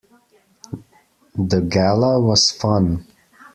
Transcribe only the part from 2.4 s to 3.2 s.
fun.